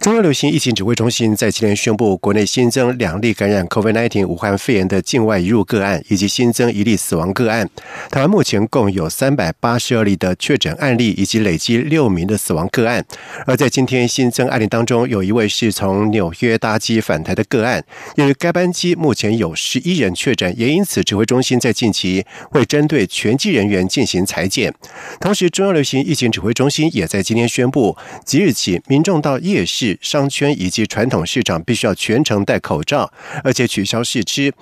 [0.00, 7.68] 中央流行疫情指挥中心在今天宣布，国内新增两例感染 COVID-19 武汉肺炎的境外移入个案，以及新增一例死亡个案。
[8.10, 13.04] 台湾目前共有三百八十二例的确诊案例，以及累积六名的死亡个案。
[13.46, 17.82] 而在今天新增案例当中，有一位是从纽约搭机返台的个案。
[18.14, 24.72] 由于该班机目前有十一人确诊，也因此指挥中心在近期会针对全机人员进行裁剪。
[25.20, 29.85] 同时，中央流行疫情指挥中心也在今天宣布，即日起民众到夜市。
[30.00, 33.12] 商圈以及传统市场必须要全程戴口罩，
[33.44, 34.52] 而且取消试吃。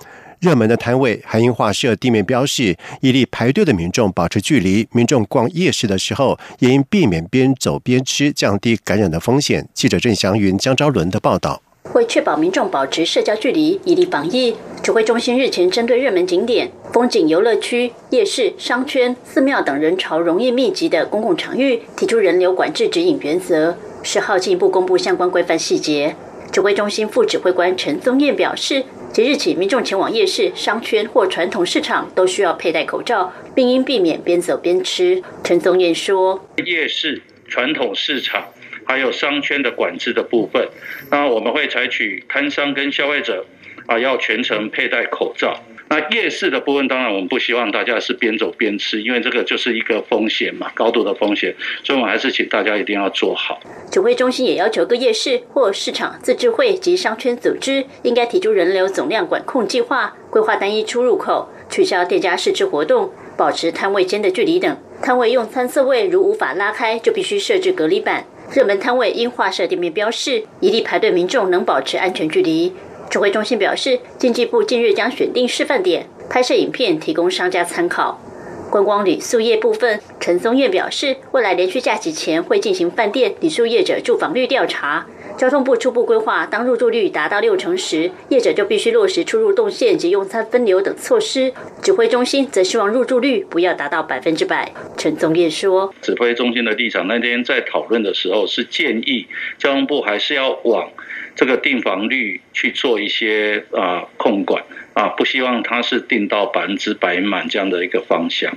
[0.40, 4.86] 热门的摊位还应画设地面标示，以利排队的民众保持距离。
[4.92, 9.66] 民众逛夜市的时候，也应避免边走边吃，降低感染的风险。
[9.72, 11.62] 记者郑祥云、江昭伦的报道。
[11.92, 23.76] 为确保民众保持社交距离，以利防疫，指挥中心日前针对热门景点、风景游乐区、夜市、商圈、寺庙等人潮容易密集的公共场域，提出人流管制指引原则。
[24.04, 26.14] 十号进一步公布相关规范细节。
[26.52, 35.20] 指挥中心副指挥官陈宗彦表示，即日起，民众前往夜市、商圈或传统市场都需要佩戴口罩，并应避免边走边吃。
[35.42, 38.44] 陈宗彦说：“夜市、传统市场
[38.84, 40.68] 还有商圈的管制的部分，
[41.10, 43.46] 那我们会采取摊商跟消费者
[43.86, 51.54] 啊，要全程佩戴口罩。”那夜市的部分，当然我们不希望大家是边走边吃，因为这个就是一个风险嘛，高度的风险，
[51.84, 53.60] 所以我们还是请大家一定要做好。
[53.90, 64.76] 指挥中心也要求各夜市或市场自治会及商圈组织，应该提出人流总量管控计划，规划单一出入口，取消店家试吃活动，保持摊位间的距离等。
[65.02, 68.24] 摊位用餐座位如无法拉开，就必须设置隔离板。
[68.52, 72.72] 热门摊位应画设店面标示，以利排队民众能保持安全距离。
[73.14, 78.20] 指挥中心表示，经济部近日将选定示范点，拍摄影片提供商家参考。
[78.68, 85.06] 观光旅宿业部分，陈松燕表示，未来连续假期前会进行饭店、旅宿业者住房率调查。
[85.36, 91.52] 交通部初步规划，当入住率达到六成时，业者就必须落实出入动线及用餐分流等措施。
[91.80, 94.72] 指挥中心则希望入住率不要达到百分之百。
[94.96, 100.88] 陈宗彦说：“指挥中心的立场那天在讨论的时候是建议交通部还是要往
[101.36, 104.62] 这个订房率去做一些啊控管
[104.92, 108.52] 啊，不希望它是订到百分之百满这样的一个方向。”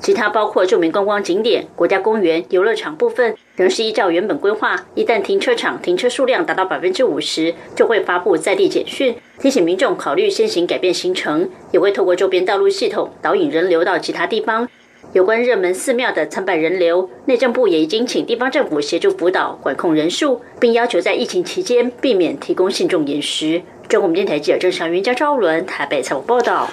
[0.00, 4.74] 其他包括著名观光景点、国家公园、游乐场部分，仍是依照原本规划。
[4.94, 14.66] 一旦停车场停车数量达到百分之五十，就会发布在地简讯，提醒民众考虑先行改变行程，也会透过周边道路系统导引人流到其他地方。
[15.12, 23.60] 有关热门寺庙的参拜人流，内政部也已经请地方政府协助辅导管控人数，并要求在疫情期间避免提供信众饮食。
[23.88, 26.70] 中国电台记者郑祥云、江昭伦台北采访报道。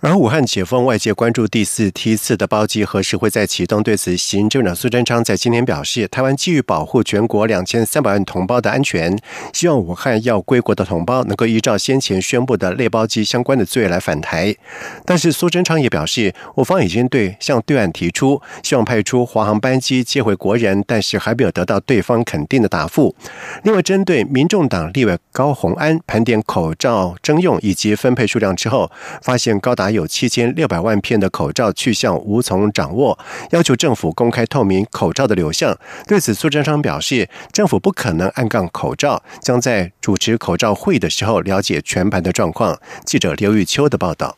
[0.00, 3.82] 而武汉解封，外界关注第四梯次的包机何时会再启动？
[3.82, 9.18] 对此，行政长苏贞昌在今天表示，台湾基于保护全国两千三百万同胞的安全，
[9.52, 14.56] 希望武汉要归国的同胞能够依照先前宣布的类包机相关的罪来返台。
[15.04, 23.14] 但是苏贞昌也表示，我方已经对向对岸提出，希望派出华航班机接回国人，但是还没有得到对方肯定的答复。
[23.64, 28.90] 另外，针对民众党立委高鸿安盘点口罩征用以及分配数量之后，
[29.20, 29.57] 发现。
[29.60, 33.18] 高达有七千六百万片的口罩去向无从掌握，
[33.50, 35.76] 要求政府公开透明口罩的流向。
[36.06, 42.78] 对此，苏贞昌表示，政府不可能暗杠口罩，将在主持口罩会议的时候了解全盘的状况。
[43.04, 44.36] 记者刘玉秋的报道。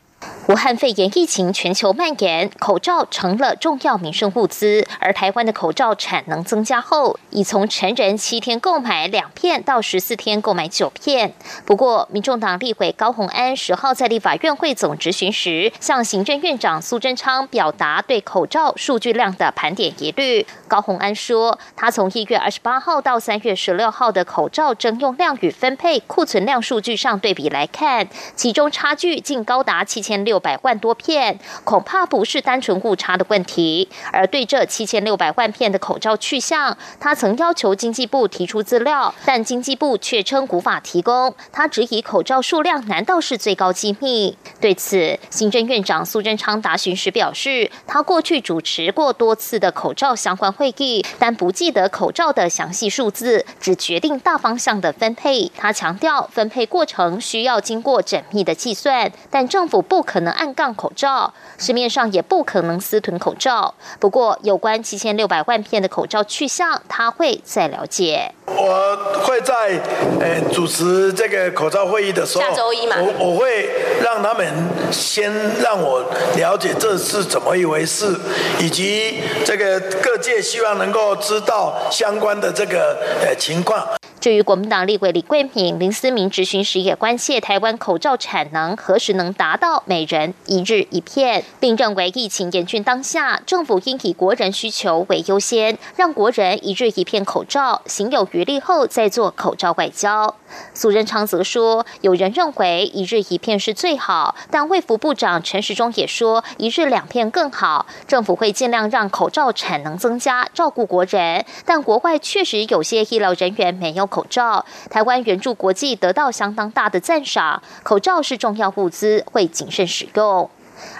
[0.48, 4.84] 武汉肺炎疫情全球蔓延，口罩成了重要民生物资。
[4.98, 11.34] 而台湾的口罩产能增加后，已从成人七天购买两片到十四天购买九片。
[11.64, 20.44] 不过，民众党立委高鸿安十号在立法院会总执行时，向行政院长苏贞昌表达对口罩数据量的盘点疑虑。
[20.66, 30.39] 高鸿安说，他从一月二十八号到三月十六号的口罩征用量与分配库存量数据上对比来看，其中差距竟高达七千六。
[30.40, 33.88] 百万多片，恐怕不是单纯误差的问题。
[34.12, 41.34] 而对这七千六百万片的口罩去向，他曾要求经济部提出资料，但经济部却称无法提供。
[41.50, 44.38] 他质疑口罩数量难道是最高机密？
[44.60, 55.50] 对此，行政院长苏贞昌答询时表示，他过去主持过多次的口罩相关会议，但不记得口罩的详细数字，只决定大方向的分配。
[55.56, 60.19] 他强调，分配过程需要经过缜密的计算，但政府不可。
[60.20, 63.75] 可能暗杠口罩，市面上也不可能私囤口罩。
[63.99, 68.31] 不过，有关七千六百万片的口罩去向，他会再了解。
[68.44, 68.94] 我
[69.25, 69.81] 会在
[70.20, 73.70] 呃主持这个口罩会议的时候，下周一嘛，我我会
[74.05, 74.46] 让他们
[74.93, 75.32] 先
[75.62, 76.05] 让我
[76.37, 78.14] 了解这是怎么一回事，
[78.58, 83.88] 以及这个各界希望能够知道相关的这个呃情况。
[84.20, 100.34] 至于国民党立委李桂敏、林思明执行时也关切台湾口罩产能何时能达到每人一日一片，并认为疫情严峻当下，政府应以国人需求为优先，让国人一日一片口罩，行有余力后再做口罩外交。
[100.75, 111.46] 苏仁昌则说，有人认为一日一片是最好，但卫福部长陈时中也说一日两片更好，政府会尽量让口罩产能增加，照顾国人。
[111.64, 114.09] 但国外确实有些医疗人员没有。
[114.10, 117.62] 口罩，台湾援助国际得到相当大的赞赏。
[117.82, 120.50] 口罩是重要物资，会谨慎使用。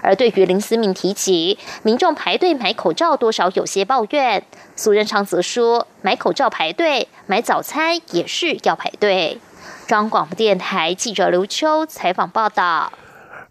[0.03, 4.43] 而对于林思明提及民众排队买口罩，多少有些抱怨。
[4.77, 9.41] 苏仁昌则说，买口罩排队，买早餐也是要排队。
[9.87, 12.93] 中央广播电台记者刘秋采访报道。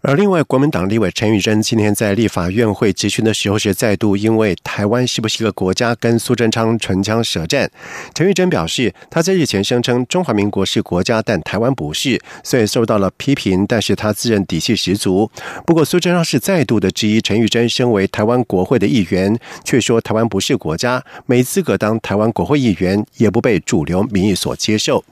[0.02, 7.70] 而另外，国民党立委陈玉珍今天在立法院会集询的时候，是再度因为台湾是不是一个国家，跟苏贞昌唇枪舌战。
[8.14, 15.30] 陈玉珍表示，他在日前声称中华民国是国家，但台湾不是，虽然受到了批评，但是他自认底气十足。
[15.66, 25.04] 不过，苏贞昌是再度的质疑陈玉珍身为台湾国会的议员，却说台湾不是国家，没资格当台湾国会议员，也不被主流民意所接受。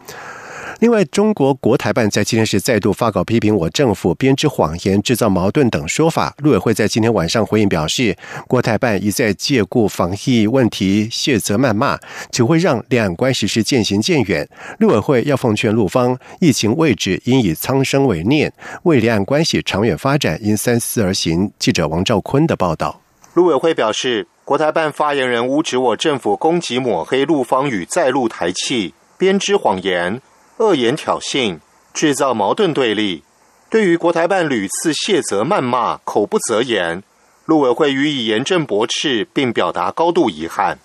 [0.80, 6.32] 另外，中国国台办在今天是再度发稿批评我政府编织谎言、制造矛盾等说法。
[6.38, 8.16] 陆委会在今天晚上回应表示，
[8.46, 11.98] 国台办一再借故防疫问题卸责谩骂，
[12.30, 14.48] 只会让两岸关系是渐行渐远。
[14.78, 18.52] 陆委会要奉劝陆方，疫情位置，应以苍生为念，
[18.84, 21.50] 为两岸关系长远发展应三思而行。
[21.58, 23.00] 记者王兆坤的报道。
[23.34, 30.22] 陆委会表示，国台办发言人污指我政府攻击抹黑陆方与在陆台气，编织谎言。
[30.58, 31.60] 恶言挑衅，
[31.94, 33.22] 制造矛盾对立。
[33.70, 37.02] 对于国台办屡次卸责谩骂、口不择言，
[37.44, 40.78] 陆委会予以严正驳斥，并表达高度遗憾。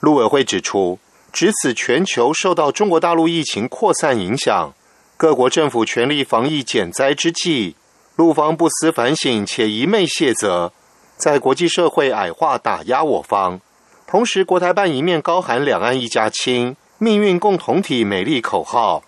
[0.00, 0.98] 陆委会指出，
[1.32, 4.72] 值此全球受到中国大陆疫情扩散影响，
[5.16, 7.76] 各国政府全力防疫减灾之际，
[8.16, 10.72] 陆方不思反省且一昧卸责，
[11.16, 13.60] 在国际社会矮化打压我方。
[14.08, 16.74] 同时，国台办一面高喊“两岸一家亲”。
[17.00, 19.04] 命运共同体美丽口号，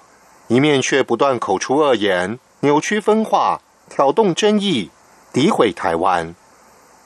[0.46, 4.90] 一面却不断口出恶言，扭曲分化，挑动争议，
[5.32, 6.32] 诋毁台湾。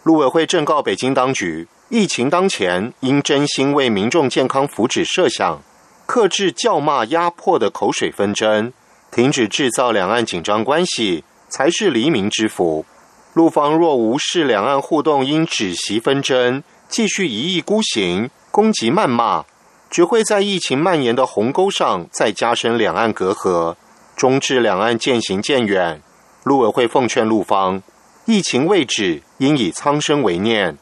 [0.03, 5.63] 陆委会正告北京当局，疫情当前，应真心为民众健康福祉设想，
[6.05, 8.71] 克制叫骂压迫的口水纷争，
[9.11, 12.85] 停止制造两岸紧张关系，才是黎民之福。
[13.33, 19.47] 陆方若无视两岸互动因止息纷争，继续一意孤行，攻击谩骂。
[19.95, 23.77] 只会在疫情蔓延的鸿沟上再加深两岸隔阂，
[24.17, 26.03] 终致两岸渐行渐远。
[26.43, 27.81] 陆委会奉劝陆方，
[28.25, 30.77] 疫情未止，应以苍生为念，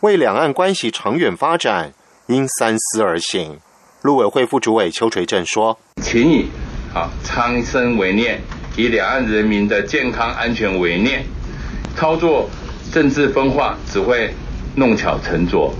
[0.00, 1.92] 为两岸关系长远发展，
[2.28, 3.58] 应三思而行。
[4.00, 6.48] 陆委会副主委邱垂正说：“请以
[6.94, 8.40] 啊苍生为念，
[8.78, 11.22] 以两岸人民的健康安全为念，
[11.94, 12.48] 操作
[12.90, 14.32] 政治分化只会
[14.74, 15.70] 弄巧成拙。”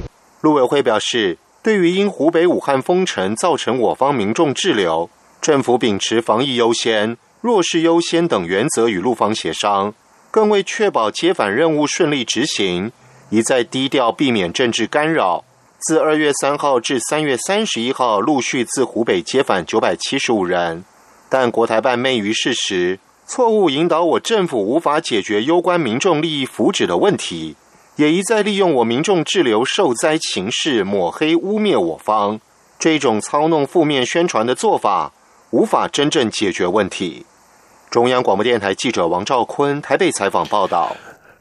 [0.42, 1.38] 陆委会表示。
[1.64, 5.08] 对于因湖北武汉封城造成我方民众滞留，
[5.40, 9.94] 政府秉持防疫优先、弱势优先等原则与陆方协商，
[10.30, 12.92] 更为确保接返任务顺利执行，
[13.30, 15.42] 一再低调避免政治干扰。
[15.78, 20.84] 自二月三号至三月三十一号，陆续自湖北接返九百七十五人，
[21.30, 27.56] 但国台办昧于事实，错误引导我政府无法解决攸关民众利益福祉的问题。
[27.96, 32.40] 也一再利用我民众滞留受灾情势抹黑污蔑我方，
[32.78, 35.12] 这种操弄负面宣传的做法，
[35.50, 37.24] 无法真正解决问题。
[37.90, 40.96] 中央广播电台记者王兆坤台北采访报道。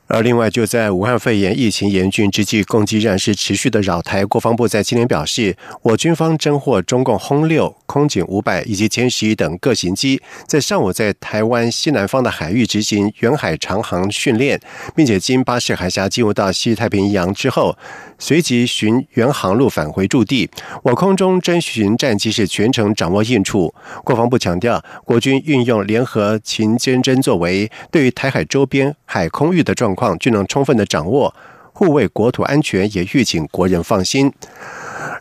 [0.08, 4.26] 而另外，就在武汉肺炎疫情严峻之际，攻击战是持续的扰台。
[4.26, 14.60] 国防部在今天表示，我军方侦获中共轰六、空警五百以及歼十一等各型机，在上午在台湾西南方的海域执行远海长航训练，
[14.96, 17.76] 并且经巴士海峡进入到西太平洋之后。
[18.20, 20.50] 随即循原航路返回驻地。
[20.84, 23.74] 我空中侦巡战机是全程掌握应处。
[24.06, 31.34] 国防部强调，国军运用联合勤监侦作为，对于台海周边海空域的状况均能充分的掌握，
[31.74, 34.32] 护卫国土安全，也预警国人放心。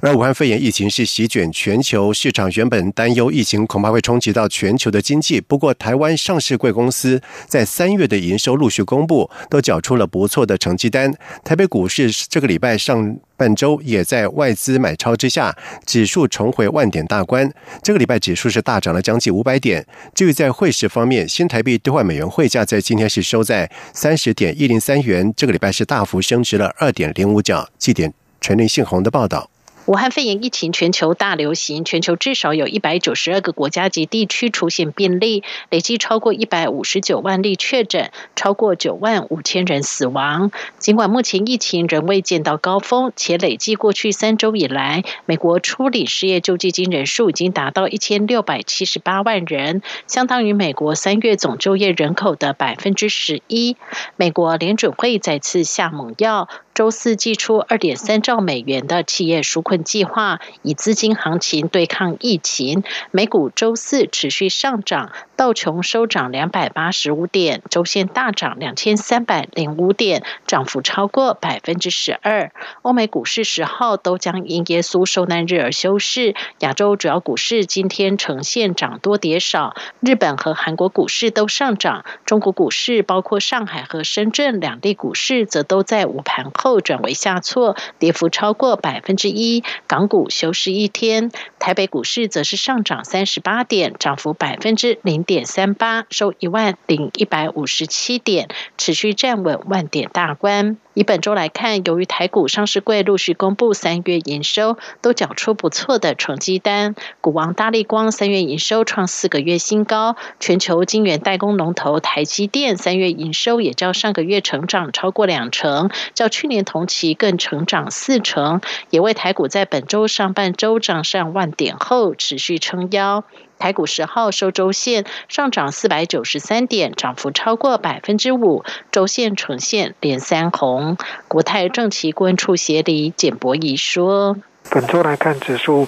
[0.03, 5.41] 而武汉肺炎疫情是席卷全球，市场原本担忧疫情恐怕会冲击到全球的经济。
[5.41, 11.15] 不过，台湾上市贵公司在三月的营收陆续公布，都缴出了不错的成绩单。
[11.45, 15.57] 台北股市这个礼拜上半周也在外资买超之下，
[15.87, 17.49] 指数重回万点大关。
[17.81, 19.87] 这个礼拜指数是大涨了将近五百点。
[20.13, 27.69] 至于在汇市方面，新台币兑换美元汇价在今天是收在三十点一零三元，这个礼拜是大幅升值了二点零五角。
[27.79, 29.49] 记点陈林信宏的报道。
[29.87, 40.53] 武汉肺炎疫情全球大流行，全球至少有一百九十二个国家及地区出现病例，累计超过一百五十九万例确诊，超过九万五千人死亡。
[40.79, 53.77] 尽管目前疫情仍未见到高峰，且累计过去三周以来，美国处理失业救济金人数已经达到一千六百七十八万人，相当于美国三月总就业人口的百分之十一。
[54.15, 56.49] 美国联准会再次下猛药。
[56.75, 62.83] 周四寄出二点三兆美元的企业纾困计划，以资金行情对抗疫情。
[63.11, 72.51] 美股周四持续上涨，道琼收涨两百八十五点，周线大涨两千三百零五点，涨幅超过百分之十二。
[72.81, 76.35] 欧美股市十号都将因耶稣受难日而休市。
[76.61, 82.07] 亚洲主要股市今天呈现涨多跌少，日本和韩国股市都上涨。
[82.25, 86.51] 中国股市包括上海和深圳两地股市则都在午盘。
[86.63, 89.65] 后转为下挫，跌幅超过百分之一。
[89.89, 100.77] 港股休市一天，台北股市则是上涨三十八点，涨幅百分之零点三八，收一万零一百五十七点，持续站稳万点大关。
[100.95, 106.95] 以本周来看，由于台股上市柜陆续公布三月营收，都缴出不错的成绩单。
[107.23, 123.25] 股王大力光三月营收创四个月新高，全球晶圆代工龙头台积电三月营收也较上个月成长超过两成，较去年同期更成长四成，也为台股在本周上半周涨上万点后持续撑腰。
[123.63, 130.97] 台股十号收周线上涨四百九十三点，涨幅超过百分之五，周线呈现连三红。
[131.29, 134.37] 国泰政企顾问处协理简博仪说
[134.69, 135.87] ：“本周来看，指数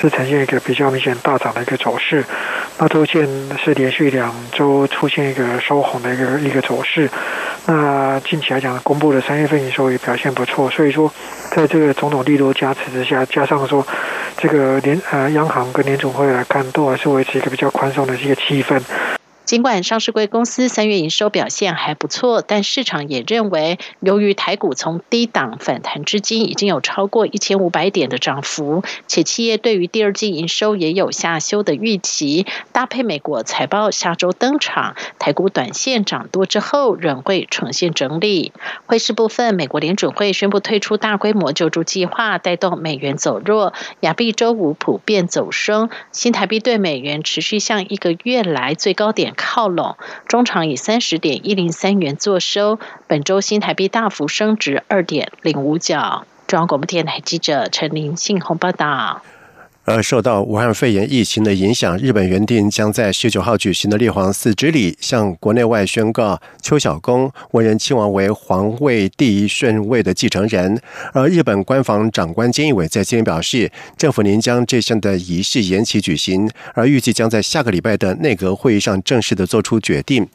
[0.00, 2.24] 是呈现一个比较明显大涨的一个走势，
[2.78, 7.10] 那周线是连续两周出现一个收红的一个一个走势。
[7.66, 11.12] 那近期来讲，公布的三月份营收也表现不错，所以说
[11.50, 13.86] 在这个种种利多加持之下，加上说。”
[14.40, 18.80] 这个联呃央行跟联总会来看，都还是维持一个比较宽松的一个气氛。
[19.50, 38.52] 尽管上市贵公司三月营收表现还不错，但市场也认为，由于台股从低档反弹至今已经有超过一千五百点的涨幅，且企业对于第二季营收也有下修的预期，搭配美国财报下周登场，台股短线涨多之后仍会呈现整理。
[38.86, 49.34] 汇市部分，美国联准会宣布推出大规模救助计划，带动美元走弱，亚币周五普遍走升，新台币对美元持续向一个月来最高点。
[49.40, 49.96] 靠拢，
[50.28, 52.78] 中场以三十点一零三元作收。
[53.06, 56.26] 本周新台币大幅升值二点零五角。
[56.46, 59.22] 中央广播电台记者陈林信宏报道。
[59.90, 70.80] 而受到武汉肺炎疫情的影响，日本原定将在十九号举行的立皇寺之礼，向国内外宣告邱小公文人亲王为皇位第一顺位的继承人。
[71.12, 80.26] 而日本官房长官菅义伟在今天表示，政府您将这项的仪式延期举行，而预计将在下个礼拜的内阁会议上正式的做出决定。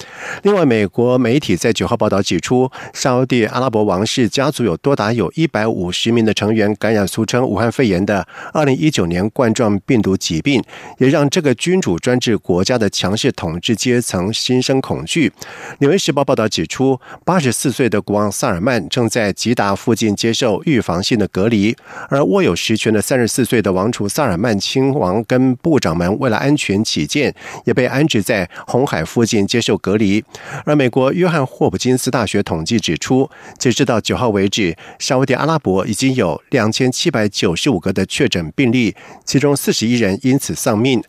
[0.43, 9.29] 另外，美国媒体在九号报道指出，沙地阿拉伯王室家族有多达有一百五十名的成员感染俗称武汉肺炎的二零一九年。
[9.35, 10.63] 冠冠状病毒疾病
[10.97, 15.29] 也让这个君主专制国家的强势统治阶层心生恐惧。
[15.77, 21.75] 《纽约时报》报道指出，八十四岁的国王萨尔曼正在吉达附近接受预防性的隔离，
[22.09, 27.31] 而握有实权的三十四岁的王储萨尔曼亲王跟部长们为了安全起见，
[27.65, 30.23] 也被安置在红海附近接受隔离。
[30.65, 38.95] 而美国约翰霍普金斯大学统计指出，截至到九号为止，沙地阿拉伯已经有两千七百九十五个的确诊病例。
[39.35, 41.03] 其中四十一人因此丧命。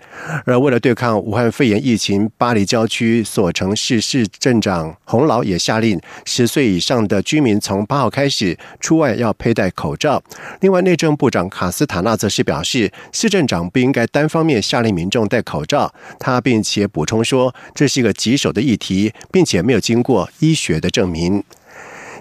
[0.45, 10.21] 而为了对抗武汉肺炎疫情，巴黎郊区所城市市镇长洪老也下令，十岁以上的居民从八号开始出外要佩戴口罩。
[10.59, 15.95] 另外，内政部长卡斯塔纳则是表示，市镇长不应该单方面下令民众戴口罩。
[16.18, 21.45] 他并且补充说，这是一个棘手的议题，并且没有经过医学的证明。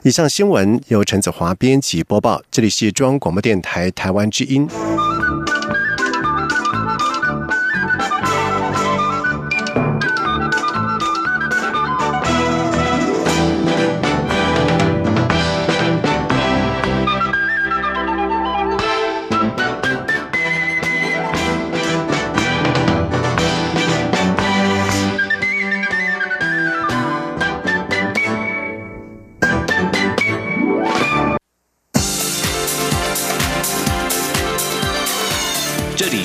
[0.03, 4.69] 以上新闻由陈子华编辑播报，这里是中央广播电台台湾之音。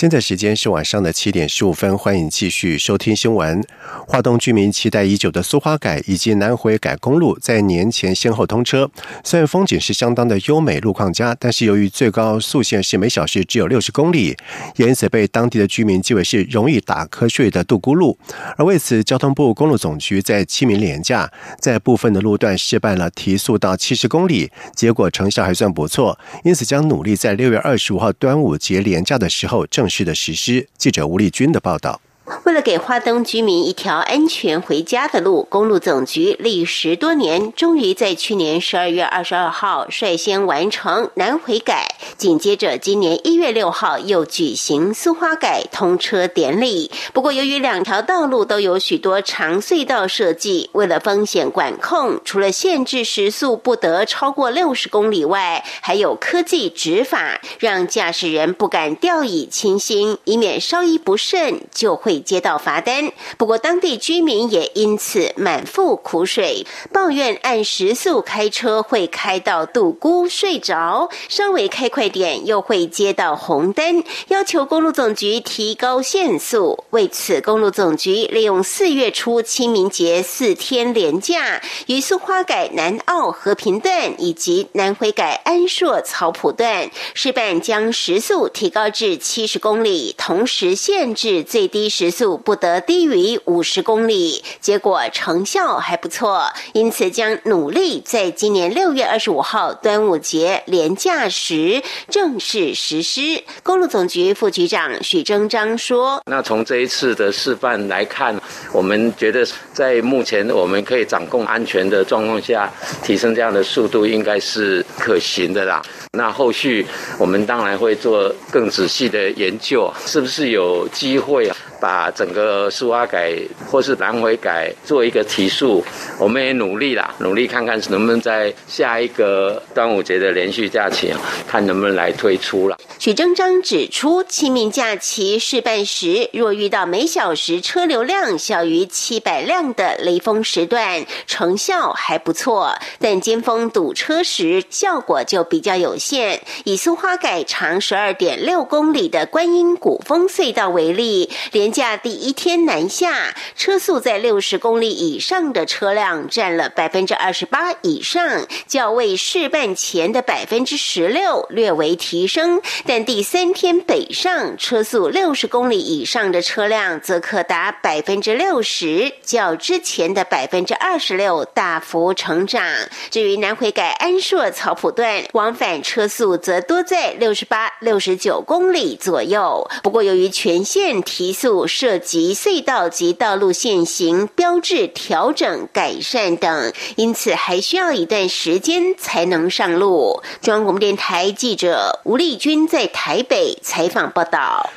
[0.00, 3.62] 现在时间是晚上的七点十五分，欢迎继续收听新闻。
[4.08, 8.90] 华东居民期待已久的苏花改以及南回改公路在年前先后通车，
[9.22, 14.34] 虽然风景是相当的优美，路况佳，但是由于最高速限是每小时只有六十公里，
[14.76, 18.16] 也因此被当地的居民记为是容易打瞌睡的杜姑路。
[18.56, 21.30] 而为此，交通部公路总局在清明廉价
[21.60, 29.89] 在部分的路段试办了提速到七十公里，结果成效还算不错，因此将努力在六月二十五号端午节廉价的时候正。
[29.90, 30.68] 式的实施。
[30.78, 32.00] 记者吴丽君的报道。
[32.44, 46.90] 为了给花灯居民一条安全回家的路，公路总局历时多年，终于在去年十二月二十二号率先完成南回改，紧接着今年一月六号又举行苏花改通车典礼。
[47.12, 62.20] 不过，由于两条道路都有许多长隧道设计，为了风险管控，除了限制时速不得超过六十公里外，还有科技执法，让驾驶人不敢掉以轻心，以免稍一不慎就会。
[62.20, 76.84] 接到罚单，不过当地居民也因此满腹苦水，抱怨按时速开车会开到杜姑睡着，稍微开快点又会接到红灯，要求公路总局提高限速。
[76.90, 92.10] 为此，公路总局利用四月初清明节四天连假，于苏花改南澳和平段以及南回改安硕草埔段试办将时速提高至七十公里，同时限制最低时。
[92.10, 103.42] 速不得低于五十公里，结果成效还不错，因此将努力在今年六月二十五号端午节连假时正式实施。
[103.62, 108.38] 公路总局副局长许征章说：“那从这一次的示范来看，
[108.72, 112.70] 我们觉得在目前我们可以掌控安全的状况下，
[113.02, 115.82] 提升这样的速度应该是可行的啦。
[116.12, 116.84] 那后续
[117.18, 123.36] 我们当然会做更仔细的研究，是不是有机会啊？”把整个苏花改
[123.70, 125.84] 或是南回改做一个提速，
[126.18, 131.12] 我们也努力啦，努力看看能不能在下一个端午节的连续假期，
[131.48, 132.76] 看能不能来推出了。
[132.98, 146.42] 许征章指出，清明假期试办时，若遇到每小时车流量小于七百辆的雷锋时段，成效还不错；但尖峰堵车时，效果就比较有限。
[146.64, 162.60] 以苏花改长十二点六公里的观音古风隧道为例，连假第一天南下，车速在六十公里以上的车辆占了百分之二十八以上，较为试办前的百分之十六略为提升。
[162.86, 172.64] 但第三天北上，车速六十公里以上的车辆则可达百分之六十，较之前的百分之二十六大幅成长。
[173.10, 179.68] 至于南回改安硕草埔段，往返车速则多在六十八、六十九公里左右。
[179.82, 181.59] 不过由于全线提速。
[181.66, 190.22] 涉及隧道及道路限行、标志调整、改善等，因此还需要一段时间才能上路。
[190.40, 194.70] 中央广播电台记者吴丽君在台北采访报道。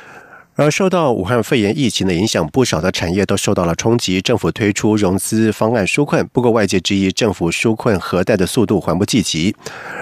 [0.56, 4.20] 而受到武汉肺炎疫情的影响，不少的产业都受到了冲击。
[4.20, 9.54] 政府推出融资方案纾困，不过外界质疑政府纾困核贷的速度还不积极。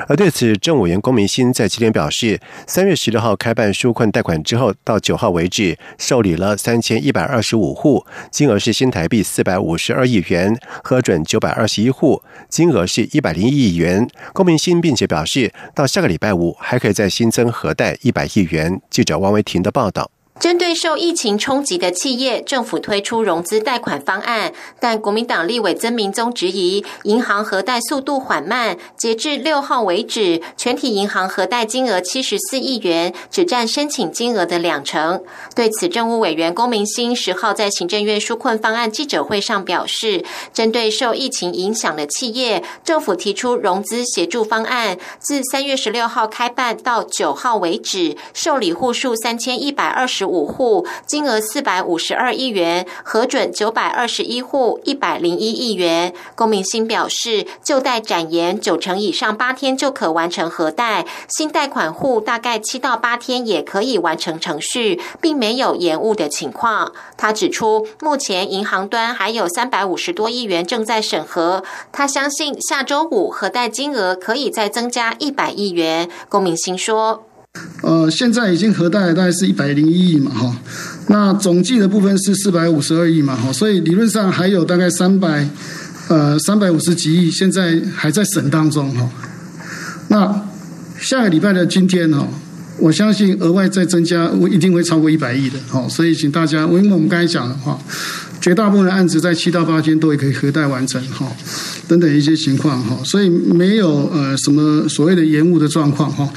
[0.07, 14.07] 而对此，政务员龚明鑫在今天表示，三月十六号开办纾困贷款之后，到九号为止受理了三千一百二十五户，金额是新台币四百五十二亿元，核准九百二十一户，金额是一百零亿元。
[14.35, 18.81] 龚明鑫并且表示，到下个礼拜五还可以再新增核贷一百亿元。
[18.91, 20.11] 记者王维婷的报道。
[20.43, 28.77] 针对受疫情冲击的企业，政府推出融资贷款方案，但国民党立委曾明宗质疑银行核贷速度缓慢。
[28.99, 35.23] 截至六号为止，全体银行核贷金额七十四亿元，只占申请金额的两成。
[35.55, 50.32] 对此，政务委员龚明鑫十号在行政院纾困方案记者会上表示，针对受疫情影响的企业，政府提出融资协助方案，自三月十六号开办到九号为止，受理户数三千一百二十。
[50.33, 56.15] 五户，金额四百五十二亿元，核准九百二十一户，一百零一亿元。
[56.35, 66.93] 龚明鑫表示，旧贷展延九成以上，八天就可完成核贷；新贷款户大概七到八天也可以完成程序，并没有延误的情况。
[67.19, 76.09] 他指出，目前银行端还有三百五十多亿元正在审核，他相信下周五核贷金额可以再增加一百亿元。
[76.29, 77.25] 龚明鑫说。
[77.83, 80.57] 呃，现在已经核贷大概是一百零一亿嘛，哈，
[81.09, 85.47] 那总计的部分是四百五十二亿嘛，哈，所以理论上还有大概三百，
[86.09, 89.11] 呃，三百五十几亿，现在还在审当中，哈。
[90.09, 90.49] 那
[90.99, 92.27] 下个礼拜的今天，哈，
[92.79, 97.79] 我相信额外再增加，我一定会超过一百亿的，好，所以请大家，因为我们刚才讲的话，
[98.41, 101.27] 绝大部分的案子在七到八天都也可以核贷完成，哈，
[101.87, 106.33] 等等一些情况，哈，所以没有呃什么所谓的延误的状况，哈。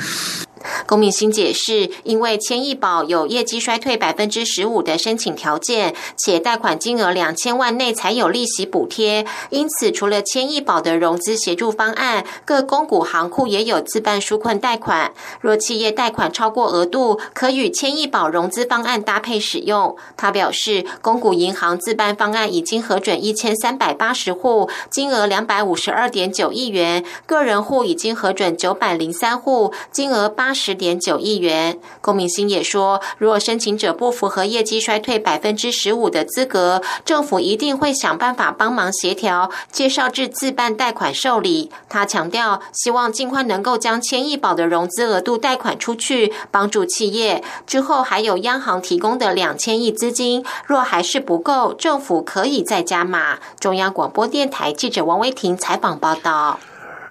[0.87, 15.11] 龚明鑫解释，因为千亿保有业绩衰退百分之十五的申请条件，且贷款金额两千万内才有利息补贴，因此除了千亿保的融资协助方案，各公股行库也有自办纾困贷款。
[15.41, 19.95] 若企业贷款超过额度，可与千亿保融资方案搭配使用。
[20.15, 30.74] 他表示，公股银行自办方案已经核准一千三百八十户，金额两百五十二点九亿元；个人户已经核准九百零三户，金额八十。
[30.75, 41.71] 点九亿元，龚明鑫也说，如果申请者不符合业绩衰退百分之十五的资格，政府一定会想办法帮忙协调，介绍至自办贷款受理。
[41.89, 47.43] 他强调，希望尽快能够将千亿保的融资额度贷款出去，帮助企业。
[47.65, 53.39] 之后还有央行提供的两千亿资金，若还是不够，政府可以再加码。
[53.59, 56.59] 中央广播电台记者王威婷采访报道。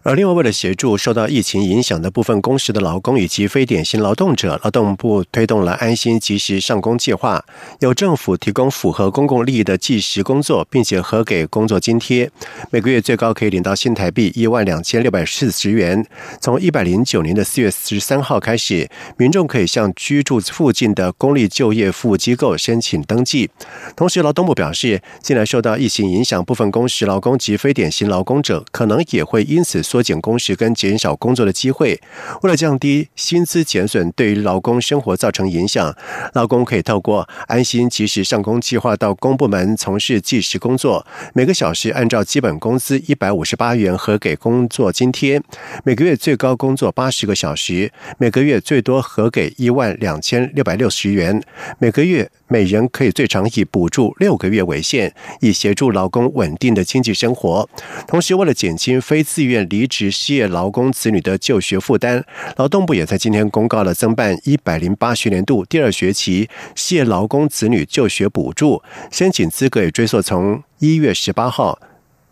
[0.07, 7.43] 而另外，为了协助受到疫情影响的部分工时的劳工以及非典型劳动者，劳动部推动了安心及时上工计划，
[7.81, 12.31] 由政府提供符合公共利益的计时工作，并且核给工作津贴，
[12.71, 16.07] 每个月最高可以领到新台币一万两千六百四十元。
[16.39, 18.87] 从一百零九年的四月十三号开始，
[19.17, 23.49] 民众可以向居住附近的公立就业服务机构申请登记。
[23.97, 29.83] 同时，劳动部表示，近来受到疫情影响，部分工时劳工及非典型劳工者可能也会因此。
[29.95, 32.01] 缩减工时跟减少工作的机会，
[32.43, 35.97] 为了降低薪资减损对于劳工生活造成影响，
[36.33, 45.41] 劳工可以透过安心及时上工计划到公部门从事计时工作，每个小时按照基本工资一百五十八元核给工作津贴，
[45.85, 51.41] 每个月最高工作八十个小时，每个月最多核给一万两千六百六十元，
[51.79, 52.29] 每个月。
[52.47, 57.69] 每人可以最长以补助六个月为限，以协助劳工稳定的经济生活。
[58.07, 62.25] 同时，为了减轻非自愿离职失业劳工子女的就学负担，
[62.57, 71.79] 劳动部也在今天公告了增办一百零八学年度第二学期失业劳工子女就学补助，申请资格也追溯从一月十八号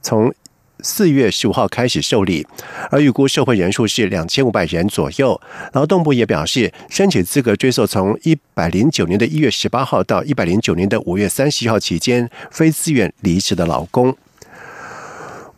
[0.01, 0.33] 从。
[0.85, 2.45] 四月十五号开始受理，
[2.91, 5.41] 而预估社会人数是两千五百人左右。
[5.75, 14.17] 劳动部也表示，申请资格追溯从一百零九年的一月十八号到一百零九年的五月三十号期间，非自愿离职的劳工。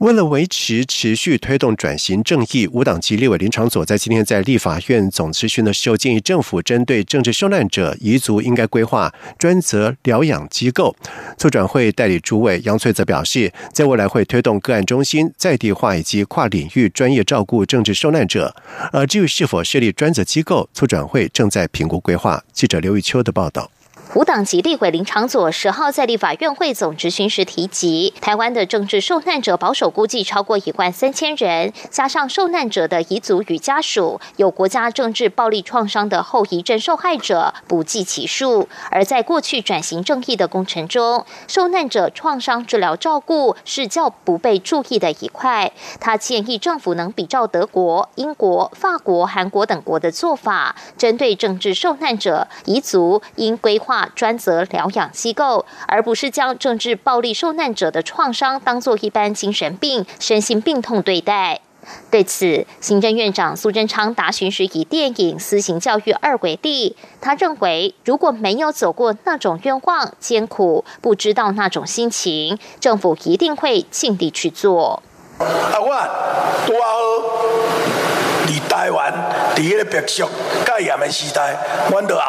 [0.05, 10.95] 为了维持持续推动转型正义，无党籍立委林长佐在今天在立法院总咨询的时候，建议政府针对政治受难者遗族，应该规划专责疗养机构。
[11.39, 18.55] 促转会代理主委杨翠则表示，在未来会推动个案中心在地化以及跨领域专业照顾政治受难者。
[18.93, 22.45] 而至于是否设立专责机构，促转会正在评估规划。
[22.53, 23.71] 记者刘玉秋的报道。
[24.15, 38.69] 无党籍立委林长佐十号在立法院会总执行时提及，台湾的政治受难者保守估计超过一万三千人，加上受难者的遗族与家属，有国家政治暴力创伤的后遗症受害者不计其数。
[38.89, 45.73] 而在过去转型正义的工程中，受难者创伤治疗照顾是较不被注意的一块。
[45.99, 54.04] 他建议政府能比照德国、英国、法国、韩国等国的做法，针对政治受难者遗族应规划。
[54.15, 61.61] 专责疗养机构，而不是将政治暴力受难者的创伤当作一般精神病、身心病痛对待。
[62.11, 75.03] 对此，行政院长苏贞昌答询时以电影《私刑教育二》为例，他认为如果没有走过那种冤枉艰苦，不知道那种心情，政府一定会尽力去做。
[75.39, 75.45] 啊，
[75.79, 76.89] 我多好。
[78.47, 79.13] 伫台湾，
[79.55, 80.29] 伫迄个白色
[80.67, 81.57] 戒严的时代，
[81.91, 82.21] 阮都有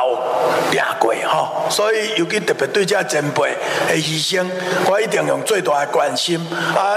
[0.72, 3.52] 掠过吼，所以尤其特别对这前辈
[3.90, 4.46] 的牺牲，
[4.90, 6.40] 我一定用最大的关心。
[6.76, 6.96] 啊，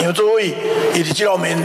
[0.00, 0.54] 杨主委，
[0.92, 1.56] 伊伫这方面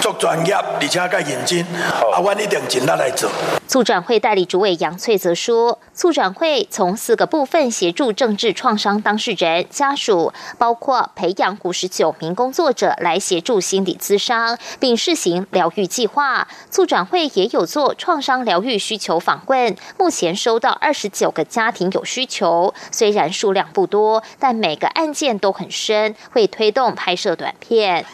[0.00, 3.30] 足专业，而且较认真，啊，阮一定尽力来做。
[3.66, 16.46] 促转会代理主委杨翠则说，促转会从四个部分协助政治创伤当事人家属，包括培养五十九名工作者来协助心理咨商，并试行疗愈计划。
[16.70, 28.04] 促转会也有做创伤疗愈需求访问，目前收到二十九个家庭有需求，虽然数量不多，但每个案件都很深，会推动拍摄短片。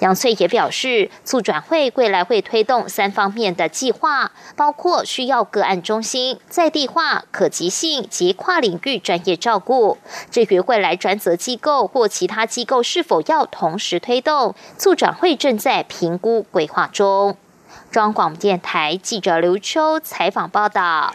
[0.00, 9.98] 杨翠也表示，促转会未来会推动三方面的计划，包括需要个案中心、在地化、可及性及跨领域专业照顾。
[10.30, 17.36] 至于未来专责机构或其他机构是否要同时推动，促转会正在评估规划中。
[17.90, 21.14] 中央广播电台记者刘秋采访报道。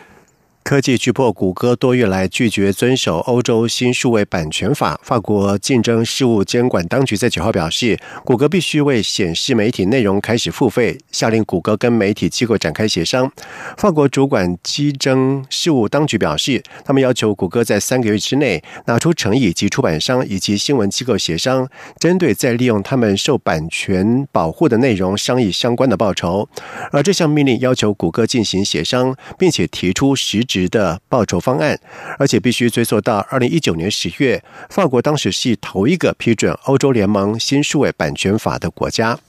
[0.65, 4.99] 科技巨破谷歌多月来拒绝遵守欧洲新数位版权法。
[5.03, 13.31] 法国竞争事务监管当局在九号表示，谷歌必须为显示媒体内容开始付费，下令谷歌跟媒体机构展开协商。
[13.77, 26.49] 法国主管竞争事务当局表示，他们要求谷歌在三个月之内拿出诚意及出版商以及新闻机构协商，针对在利用他们受版权保护的内容商议相关的报酬。
[26.91, 30.54] 而这项命令要求谷歌进行协商，并且提出实质。
[30.55, 31.77] 值的报酬方案，
[32.17, 39.19] 而且必须追溯到二零一九年十月，法国当时系头一个批准欧洲联盟新数位版权法的国家。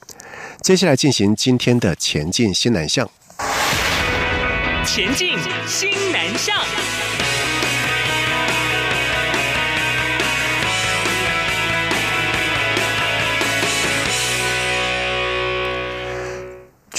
[0.61, 3.09] 接下来进行今天的前进新南向，
[4.85, 5.37] 前进
[5.67, 6.76] 新南向。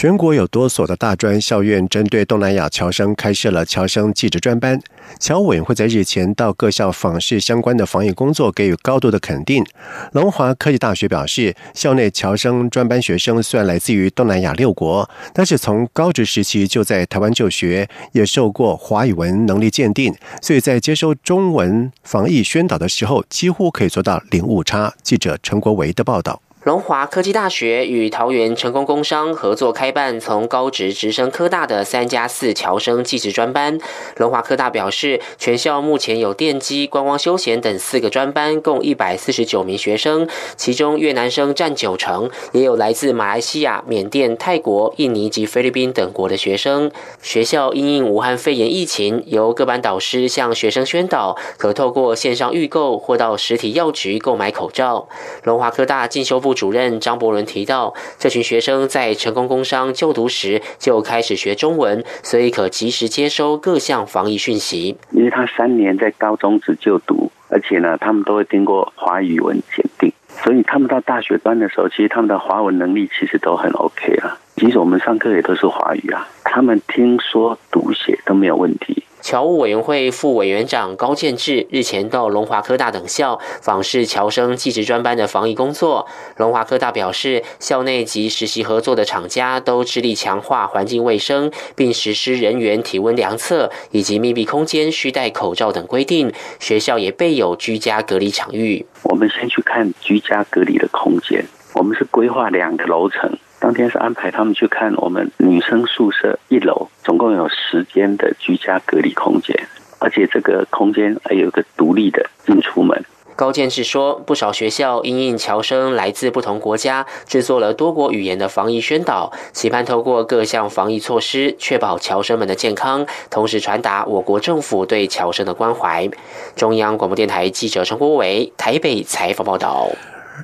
[0.00, 4.80] 全国有多所的大专校院针对东南亚侨生开设了侨生技职专班。
[5.18, 9.66] 侨委会在日前到各校访视相关的防疫工作，给予高度的肯定。
[10.12, 24.94] 龙华科技大学表示，校内侨生专班学生虽然来自于东南亚六国，但是从高职时期就在台湾就学，也受过华语文能力鉴定，所以在接收中文防疫宣导的时候，几乎可以做到零误差。
[25.02, 26.40] 记者陈国维的报道。
[26.68, 33.78] 龙华科技大学与桃园成功工商合作开办从高职直升科大的三加四侨生技职专班。
[34.18, 40.28] 龙华科大表示，全校目前有电机、观光休闲等四个专班，共一百四十九名学生，
[40.58, 46.90] 其中越南生占九成，也有来自马来西亚、缅甸、泰国、印尼及菲律宾等国的学生。
[47.22, 55.08] 学校因应武汉肺炎疫情，由各班导师向学生宣导，可透过线上预购或到实体药局购买口罩。
[55.44, 56.57] 龙华科大进修部。
[56.58, 64.96] 主任张伯伦提到，这群学生在成功工商就读时就开始学中文，所以可及时接收各项防疫讯息。
[65.12, 74.36] 因为他三年在高中只就读，而且呢，他们都会经过华语文检定，所以他们到大学端的时候，其实他们的华文能力其实都很 OK 了。
[74.56, 79.04] 即使我们上课也都是华语啊，他们听说读写都没有问题。
[79.28, 86.06] 侨务委员会副委员长高建志日前到龙华科大等校访视侨生技职专班的防疫工作。
[86.38, 96.32] 龙华科大表示，校内及实习合作的厂家都致力强化环境卫生，并实施人员体温量测以及密闭空间需戴口罩等规定。
[96.58, 98.86] 学校也备有居家隔离场域。
[99.02, 103.30] 我们先去看居家隔离的空间，我们是规划两个楼层。
[103.60, 109.68] 当天是安排他们去看我们女生宿舍一楼，总共有十间的居家隔离空间，
[109.98, 113.04] 而且这个空间还有个独立的进出门。
[113.34, 126.08] 高建志说，不少学校因应侨生来自不同国家，制作了多国语言的防疫宣导，期盼透过各项防疫措施，确保侨生们的健康，同时传达我国政府对侨生的关怀。
[126.56, 129.88] 中央广播电台记者陈国伟台北采访报道。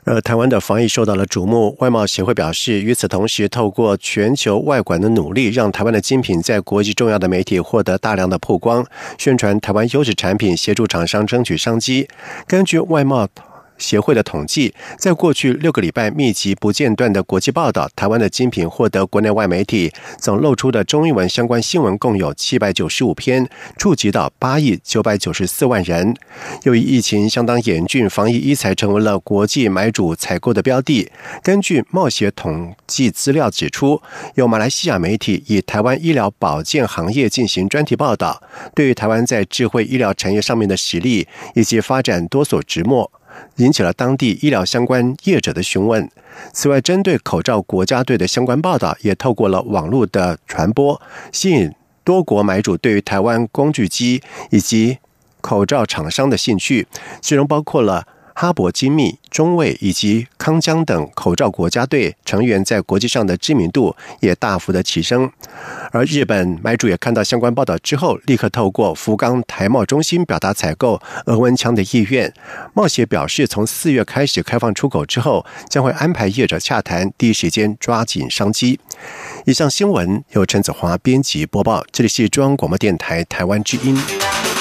[0.05, 8.85] 呃台湾的防疫受到了瞩目，外贸协会表示，与此同时，透过全球外管的努力，让台湾的精品在国际重要的媒体获得大量的曝光，
[9.17, 12.09] 宣传台湾优质产品，协助厂商争取商机。
[12.47, 13.29] 根据外贸。
[13.79, 26.15] 协会的统计，在过去六个礼拜密集不间断的国际报道，台湾的精品获得国内外媒体总露出的中英文相关新闻共有七百九十五篇，触及到八亿九百九十四万人。
[26.63, 31.11] 由于疫情相当严峻，防疫医材成为了国际买主采购的标的。
[31.43, 34.01] 根据贸协统计资料指出，
[34.35, 38.43] 有马来西亚媒体以台湾医疗保健行业进行专题报道，
[38.75, 43.11] 对于台湾在智慧医疗产业上面的实力以及发展多所直墨。
[43.57, 46.09] 引起了当地医疗相关业者的询问。
[46.53, 51.01] 此外，针对口罩国家队的相关报道，也透过了网络的传播，
[51.33, 54.99] 吸引多国买主对于台湾工具机以及
[55.40, 56.87] 口罩厂商的兴趣，
[57.20, 58.07] 其中包括了。
[58.35, 65.31] 哈勃精密、中卫以及康江等口罩国家队成员在国际上的知名度也大幅的提升，
[65.92, 72.33] 而日本买主也看到相关报道之后，立刻透过福冈台贸中心表达采购额温枪的意愿。
[72.75, 78.81] 贸协表示，从四月开始开放出口之后，将会安排业者洽谈，第一时间抓紧商机。
[79.47, 84.54] 以上新闻由陈子华编辑播报，这里是中央广播电台台湾之音。